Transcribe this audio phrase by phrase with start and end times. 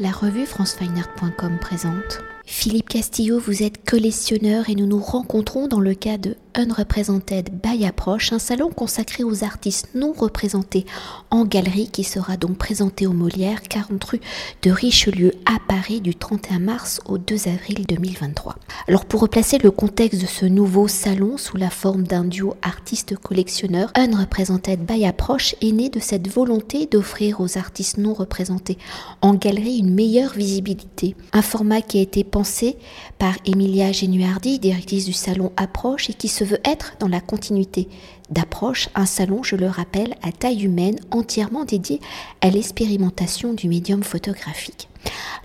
[0.00, 2.22] La revue francefineart.com présente.
[2.46, 7.86] Philippe Castillo, vous êtes collectionneur et nous nous rencontrons dans le cas de Unrepresented by
[7.86, 10.86] Approach, un salon consacré aux artistes non représentés
[11.30, 14.20] en galerie qui sera donc présenté au Molière, 40 rue
[14.62, 18.56] de Richelieu à Paris du 31 mars au 2 avril 2023.
[18.88, 23.92] Alors pour replacer le contexte de ce nouveau salon sous la forme d'un duo artiste-collectionneur,
[23.94, 28.78] Unrepresented by Approach est né de cette volonté d'offrir aux artistes non représentés
[29.22, 31.14] en galerie une meilleure visibilité.
[31.32, 32.78] Un format qui a été pensé
[33.20, 37.88] par Emilia Genuardi, directrice du salon Approche, et qui se veut être dans la continuité
[38.30, 42.00] d'Approche, un salon, je le rappelle, à taille humaine, entièrement dédié
[42.40, 44.88] à l'expérimentation du médium photographique.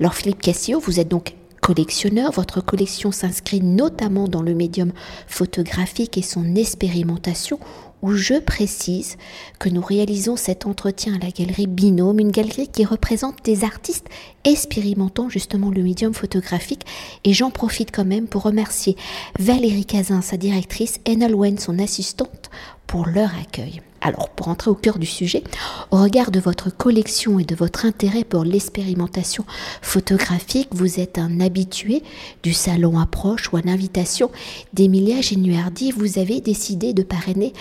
[0.00, 4.92] Alors Philippe Cassio, vous êtes donc collectionneur, votre collection s'inscrit notamment dans le médium
[5.28, 7.60] photographique et son expérimentation
[8.02, 9.16] où je précise
[9.58, 14.08] que nous réalisons cet entretien à la galerie Binôme, une galerie qui représente des artistes
[14.44, 16.84] expérimentant justement le médium photographique.
[17.24, 18.96] Et j'en profite quand même pour remercier
[19.38, 22.50] Valérie Cazin, sa directrice, et Nolwenn, son assistante,
[22.86, 23.80] pour leur accueil.
[24.02, 25.44] Alors, pour entrer au cœur du sujet,
[25.92, 29.44] au regard de votre collection et de votre intérêt pour l'expérimentation
[29.80, 32.02] photographique, vous êtes un habitué
[32.42, 34.30] du salon Approche ou à l'invitation
[34.74, 37.52] d'Emilia Genuardi, vous avez décidé de parrainer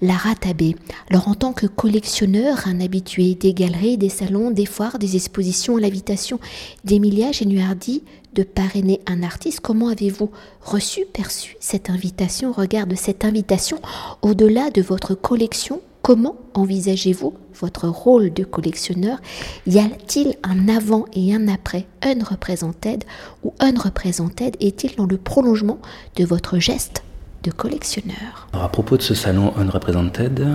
[0.00, 0.76] Lara Tabé.
[1.10, 5.76] Alors, en tant que collectionneur, un habitué des galeries, des salons, des foires, des expositions,
[5.76, 6.38] à l'invitation
[6.84, 10.30] d'Emilia Genuardi de parrainer un artiste, comment avez-vous
[10.62, 13.80] reçu, perçu cette invitation, regarde cette invitation
[14.22, 15.80] au-delà de votre collection.
[16.02, 19.18] Comment envisagez-vous votre rôle de collectionneur?
[19.66, 21.86] Y a-t-il un avant et un après?
[22.02, 23.02] Unrepresented
[23.42, 25.78] ou Unrepresented est-il dans le prolongement
[26.14, 27.02] de votre geste?
[27.42, 30.46] De collectionneur Alors à propos de ce salon Unrepresented,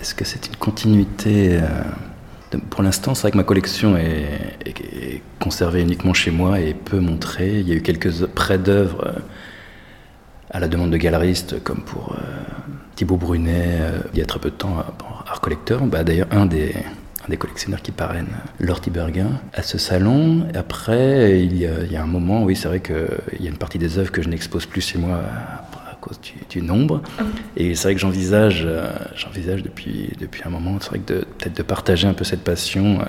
[0.00, 1.68] est-ce que c'est une continuité euh,
[2.70, 7.60] pour l'instant, c'est vrai que ma collection est, conservée uniquement chez moi et peu montrée.
[7.60, 9.20] Il y a eu quelques prêts d'œuvres euh,
[10.50, 12.22] à la demande de galeristes, comme pour euh,
[12.94, 13.78] Thibaut Brunet,
[14.12, 14.76] il y a très peu de temps,
[15.26, 15.82] Art Collector.
[15.82, 16.72] Bah, D'ailleurs, un des,
[17.38, 18.28] collectionneurs qui parraine
[18.60, 20.46] Lorty Berguin à ce salon.
[20.54, 23.50] Après, il y, a, il y a un moment, oui, c'est vrai qu'il y a
[23.50, 25.20] une partie des œuvres que je n'expose plus chez moi
[26.50, 27.02] du, nombre.
[27.18, 27.22] Ah
[27.56, 31.56] et c'est vrai que j'envisage, euh, j'envisage depuis, depuis un moment, c'est vrai que peut-être
[31.56, 33.04] de partager un peu cette passion, euh,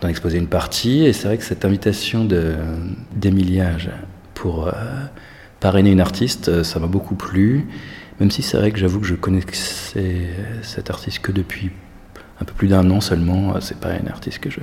[0.00, 1.04] d'en exposer une partie.
[1.04, 2.26] Et c'est vrai que cette invitation
[3.14, 3.70] d'Emilia
[4.34, 4.72] pour euh,
[5.60, 7.66] parrainer une artiste, ça m'a beaucoup plu.
[8.20, 10.16] Même si c'est vrai que j'avoue que je connaissais
[10.62, 11.70] cet artiste que depuis
[12.40, 13.60] un peu plus d'un an seulement.
[13.60, 14.60] C'est pas une artiste que je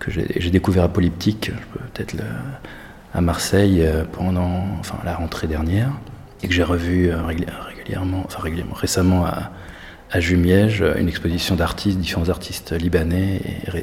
[0.00, 1.50] que j'ai découvert à Polyptyque,
[1.94, 2.16] peut-être
[3.14, 5.92] à Marseille pendant enfin la rentrée dernière
[6.44, 9.50] et que j'ai revu euh, régulièrement, enfin régulièrement, récemment à,
[10.10, 13.40] à Jumièges, euh, une exposition d'artistes, différents artistes libanais,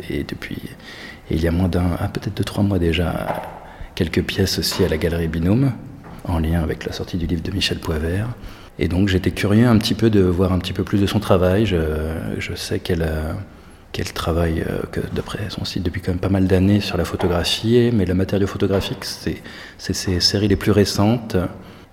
[0.10, 0.62] et, depuis,
[1.32, 3.42] il y a moins d'un, ah, peut-être deux, trois mois déjà,
[3.96, 5.72] quelques pièces aussi à la Galerie Binôme,
[6.24, 8.28] en lien avec la sortie du livre de Michel Poivert.
[8.78, 11.20] Et donc j'étais curieux un petit peu de voir un petit peu plus de son
[11.20, 11.66] travail.
[11.66, 13.08] Je, sais qu'elle
[13.92, 17.06] qu'elle travaille, euh, que d'après son site, depuis quand même pas mal d'années sur la
[17.06, 19.42] photographie, mais le matériau photographique, c'est
[19.78, 21.36] ses séries les plus récentes.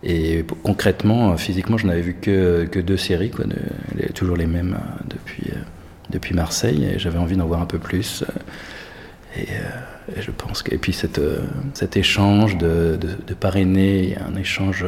[0.03, 3.45] Et concrètement, physiquement, je n'avais vu que, deux séries, quoi,
[4.15, 5.59] toujours les mêmes euh, depuis, euh,
[6.11, 8.23] depuis Marseille, et j'avais envie d'en voir un peu plus.
[9.37, 9.43] Euh,
[10.17, 11.21] et, je pense que, et puis cette,
[11.75, 14.87] cet échange de, de, parrainer, un échange,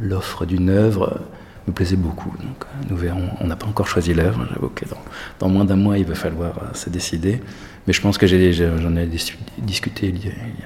[0.00, 1.20] l'offre d'une œuvre
[1.68, 2.34] me plaisait beaucoup.
[2.38, 3.28] Donc nous verrons.
[3.40, 4.46] On n'a pas encore choisi l'œuvre.
[4.52, 5.02] J'avoue que dans,
[5.40, 7.42] dans moins d'un mois, il va falloir se décider.
[7.86, 9.08] Mais je pense que j'en ai,
[9.58, 10.14] discuté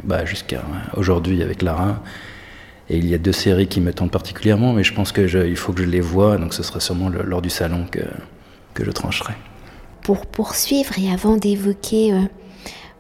[0.05, 0.63] bah, jusqu'à
[0.97, 2.01] aujourd'hui avec Lara.
[2.91, 5.73] Et il y a deux séries qui me tentent particulièrement, mais je pense qu'il faut
[5.73, 8.01] que je les voie, donc ce sera sûrement lors du salon que,
[8.75, 9.35] que je trancherai.
[10.03, 12.21] Pour poursuivre et avant d'évoquer euh,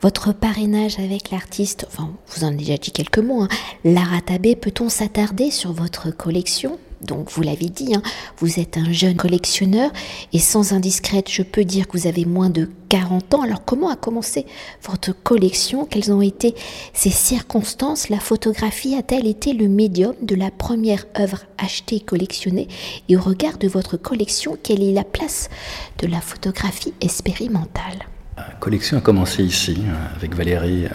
[0.02, 3.48] votre parrainage avec l'artiste, enfin vous en avez déjà dit quelques mots, hein,
[3.84, 6.78] Lara Tabé, peut-on s'attarder sur votre collection?
[7.00, 8.02] Donc vous l'avez dit, hein,
[8.38, 9.90] vous êtes un jeune collectionneur
[10.32, 13.42] et sans indiscrète, je peux dire que vous avez moins de 40 ans.
[13.42, 14.46] Alors comment a commencé
[14.82, 15.84] votre collection?
[15.84, 16.54] Quelles ont été
[16.92, 18.08] ces circonstances?
[18.08, 22.68] La photographie a-t-elle été le médium de la première œuvre achetée et collectionnée?
[23.08, 25.50] Et au regard de votre collection, quelle est la place
[25.98, 28.06] de la photographie expérimentale?
[28.36, 29.78] La collection a commencé ici
[30.16, 30.86] avec Valérie.
[30.86, 30.88] Euh,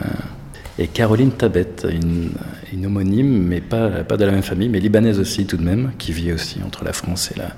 [0.79, 5.45] et Caroline Tabet, une, homonyme, mais pas, pas de la même famille, mais libanaise aussi
[5.45, 7.49] tout de même, qui vit aussi entre la France et, la,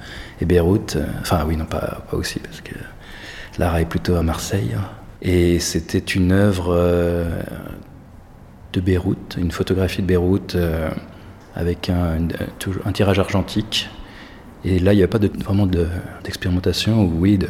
[0.41, 0.97] et Beyrouth.
[1.21, 2.75] Enfin oui, non, pas, pas aussi, parce que
[3.57, 4.75] Lara est plutôt à Marseille.
[5.21, 7.41] Et c'était une œuvre euh,
[8.73, 10.89] de Beyrouth, une photographie de Beyrouth euh,
[11.55, 12.27] avec un,
[12.91, 13.89] tirage argentique.
[14.65, 17.47] Et là, il n'y a pas de, vraiment d'expérimentation, oui, de,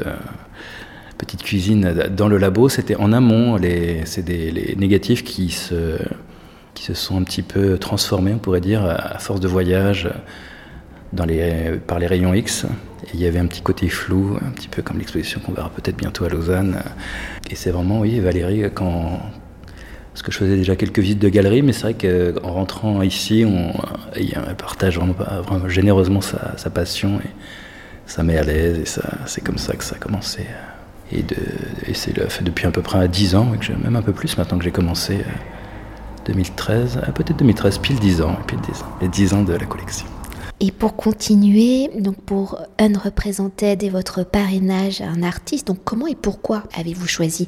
[1.17, 2.69] petite cuisine dans le labo.
[2.69, 3.57] C'était en amont,
[4.05, 5.97] c'est les négatifs qui se,
[6.73, 10.09] qui se sont un petit peu transformés, on pourrait dire, à force de voyage
[11.13, 12.65] dans les, par les rayons X.
[13.13, 15.97] il y avait un petit côté flou, un petit peu comme l'exposition qu'on verra peut-être
[15.97, 16.81] bientôt à Lausanne.
[17.49, 19.19] Et c'est vraiment, oui, Valérie, quand.
[20.11, 23.43] Parce que je faisais déjà quelques visites de galerie, mais c'est vrai qu'en rentrant ici,
[23.45, 23.73] on,
[24.15, 27.29] elle partage vraiment, généreusement sa, passion et
[28.05, 28.79] ça met à l'aise.
[28.79, 30.45] Et c'est comme ça que ça a commencé.
[31.11, 31.35] Et, de,
[31.87, 32.13] et c'est
[32.43, 33.51] depuis à peu près 10 ans,
[33.83, 35.19] même un peu plus maintenant que j'ai commencé.
[36.25, 39.65] 2013, euh, peut-être 2013, pile 10 ans, pile 10 ans, les 10 ans de la
[39.65, 40.07] collection.
[40.59, 46.15] Et pour continuer, donc pour Unrepresented et votre parrainage à un artiste, donc comment et
[46.15, 47.47] pourquoi avez-vous choisi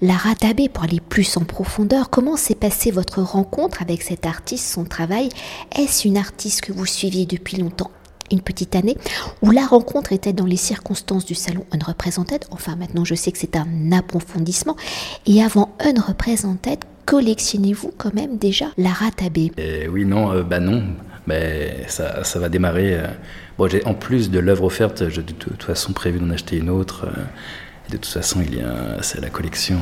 [0.00, 2.10] Lara Tabé pour aller plus en profondeur?
[2.10, 5.28] Comment s'est passée votre rencontre avec cet artiste, son travail?
[5.76, 7.92] Est-ce une artiste que vous suiviez depuis longtemps?
[8.32, 8.96] Une petite année,
[9.42, 12.44] où la rencontre était dans les circonstances du salon Unrepresented.
[12.50, 14.76] Enfin, maintenant, je sais que c'est un approfondissement.
[15.26, 20.82] Et avant Unrepresented, collectionnez-vous quand même déjà Lara Tabé eh Oui, non, euh, bah non
[21.26, 22.94] mais ça, ça va démarrer.
[22.94, 23.06] Euh,
[23.56, 26.68] bon, j'ai en plus de l'œuvre offerte, j'ai de toute façon prévu d'en acheter une
[26.68, 27.06] autre.
[27.06, 27.22] Euh,
[27.90, 29.78] de toute façon, il y a, c'est la collection.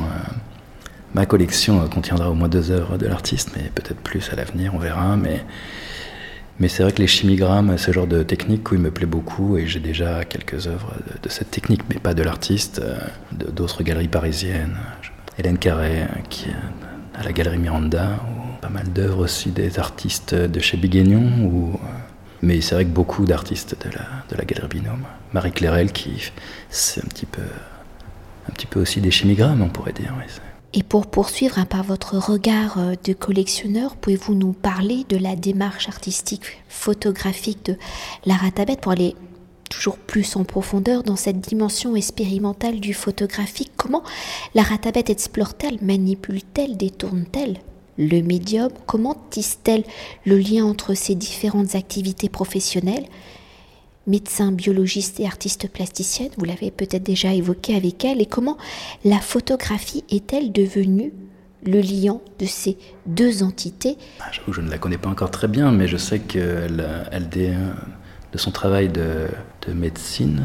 [1.14, 4.78] Ma collection contiendra au moins deux œuvres de l'artiste, mais peut-être plus à l'avenir, on
[4.78, 5.16] verra.
[5.16, 5.44] Mais,
[6.60, 9.66] mais c'est vrai que les chimigrammes, ce genre de technique, il me plaît beaucoup et
[9.66, 10.92] j'ai déjà quelques œuvres
[11.22, 12.82] de, cette technique, mais pas de l'artiste,
[13.32, 14.76] d'autres galeries parisiennes.
[15.38, 18.20] Hélène Carré, qui est à la galerie Miranda,
[18.60, 21.88] pas mal d'œuvres aussi des artistes de chez Biguignon, ou, euh,
[22.42, 25.04] mais c'est vrai que beaucoup d'artistes de la, de la Galerie Binôme.
[25.32, 26.30] Marie Clairel, qui
[26.68, 27.42] c'est un petit peu,
[28.48, 30.12] un petit peu aussi des chimigrammes, on pourrait dire.
[30.72, 35.34] Et pour poursuivre hein, par votre regard euh, de collectionneur, pouvez-vous nous parler de la
[35.34, 37.76] démarche artistique photographique de
[38.24, 39.16] Lara Tabet pour aller
[39.68, 43.72] toujours plus en profondeur dans cette dimension expérimentale du photographique?
[43.76, 44.04] Comment
[44.54, 47.58] Lara Tabet explore-t-elle, manipule-t-elle, détourne-t-elle
[47.98, 48.70] le médium?
[48.86, 49.84] Comment tisse-t-elle
[50.24, 53.06] le lien entre ces différentes activités professionnelles
[54.06, 58.56] Médecin, biologiste et artiste plasticienne, vous l'avez peut-être déjà évoqué avec elle, et comment
[59.04, 61.12] la photographie est-elle devenue
[61.64, 63.98] le lien de ces deux entités?
[64.20, 68.38] Ah, je ne la connais pas encore très bien, mais je sais qu'elle elle, de
[68.38, 69.28] son travail de
[69.72, 70.42] médecine,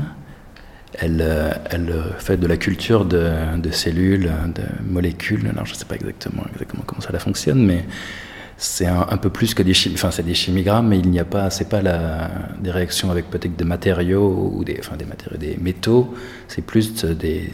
[1.00, 5.48] elle, fait de la culture de, cellules, de molécules.
[5.48, 7.86] Alors, je ne sais pas exactement, exactement comment ça fonctionne, mais
[8.58, 9.96] c'est un, peu plus que des chimies.
[9.96, 12.30] Enfin, c'est des chimigrammes, mais il n'y a pas, c'est pas la,
[12.60, 16.14] des réactions avec peut-être des matériaux ou des, enfin, des matériaux, des métaux.
[16.48, 17.52] C'est plus des,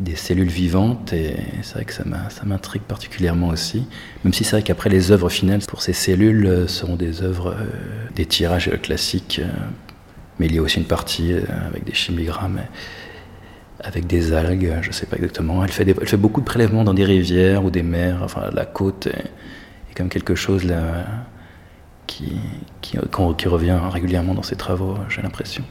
[0.00, 2.04] des cellules vivantes et c'est vrai que ça
[2.44, 3.86] m'intrigue particulièrement aussi.
[4.24, 7.54] Même si c'est vrai qu'après les œuvres finales pour ces cellules euh, seront des œuvres,
[7.58, 7.66] euh,
[8.14, 9.40] des tirages classiques
[10.38, 12.60] mais il y a aussi une partie euh, avec des chimigrammes,
[13.80, 15.64] avec des algues, je ne sais pas exactement.
[15.64, 18.64] Elle fait, elle fait beaucoup de prélèvements dans des rivières ou des mers, enfin la
[18.64, 19.08] côte
[19.96, 21.04] comme quelque chose là,
[22.06, 22.36] qui,
[22.82, 22.98] qui,
[23.38, 25.64] qui revient régulièrement dans ses travaux, j'ai l'impression.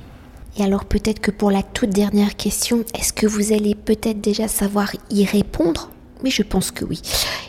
[0.57, 4.47] Et alors peut-être que pour la toute dernière question, est-ce que vous allez peut-être déjà
[4.47, 5.91] savoir y répondre?
[6.23, 7.01] Mais je pense que oui.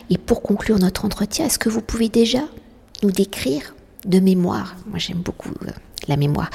[0.09, 2.41] Et pour conclure notre entretien, est-ce que vous pouvez déjà
[3.01, 3.73] nous décrire
[4.05, 5.71] de mémoire, moi j'aime beaucoup euh,
[6.07, 6.49] la mémoire,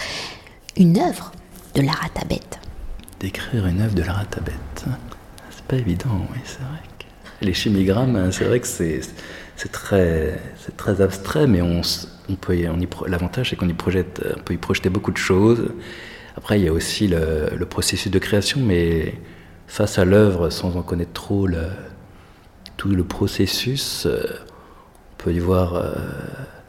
[0.77, 1.33] une œuvre
[1.75, 2.41] de Lara Tabet
[3.21, 4.53] D'écrire une œuvre de Lara Tabet,
[5.51, 6.81] c'est pas évident, oui, c'est vrai.
[7.43, 9.01] Les chimigrammes, c'est vrai que c'est,
[9.71, 11.83] très, abstrait, mais on,
[12.41, 12.57] peut,
[13.07, 15.71] l'avantage c'est qu'on y projette, on peut y projeter beaucoup de choses.
[16.37, 19.15] Après, il y a aussi le, processus de création, mais
[19.67, 21.65] face à l'œuvre, sans en connaître trop le,
[22.77, 24.23] tout le processus, euh,
[25.13, 25.75] on peut y voir.
[25.75, 25.93] Euh,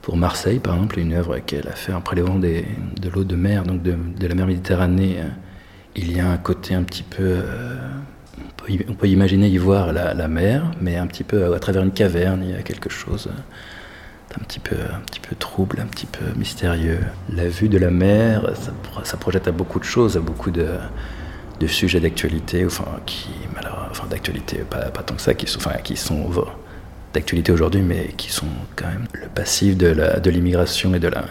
[0.04, 2.66] pour Marseille, par exemple, une œuvre qu'elle a fait en prélevant des,
[3.02, 5.16] de l'eau de mer, donc de, la mer Méditerranée.
[5.20, 5.30] Euh,
[5.96, 7.42] il y a un côté un petit peu.
[8.40, 12.44] On, peut, imaginer y voir la, mer, mais un petit peu à, travers une caverne,
[12.44, 13.30] il y a quelque chose
[14.36, 17.00] un petit peu, un petit peu trouble, un petit peu mystérieux.
[17.32, 18.52] La vue de la mer,
[19.04, 20.66] ça, projette à beaucoup de choses, à beaucoup de,
[21.68, 23.30] sujets d'actualité, enfin, qui,
[23.92, 26.30] enfin, d'actualité, pas, tant que ça, qui sont, enfin, qui sont
[27.14, 31.26] d'actualité aujourd'hui, mais qui sont quand même le passif de l'immigration et de la,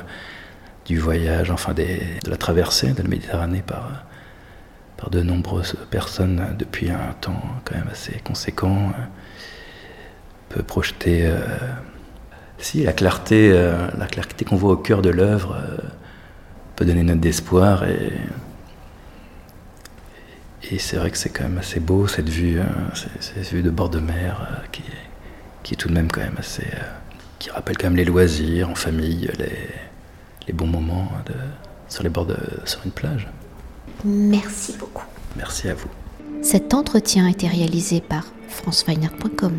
[0.87, 1.85] du voyage, enfin de
[2.28, 4.04] la traversée de la Méditerranée par,
[5.02, 8.92] par de nombreuses personnes depuis un temps quand même assez conséquent,
[10.49, 11.26] peut projeter.
[11.26, 11.40] Euh,
[12.59, 15.78] si la clarté, euh, la clarté qu'on voit au cœur de l'œuvre euh,
[16.76, 18.12] peut donner une note d'espoir et
[20.78, 22.61] c'est vrai que c'est quand même assez beau cette vue,
[22.94, 26.66] cette vue de bord de mer qui est tout de même quand même assez.
[27.40, 29.28] Qui rappelle quand même les loisirs en famille,
[30.47, 31.11] les, bons moments
[31.88, 33.28] sur les bords de, sur une plage.
[34.05, 35.05] Merci beaucoup.
[35.37, 35.89] Merci à vous.
[36.43, 39.59] Cet entretien a été réalisé par franceweiner.com.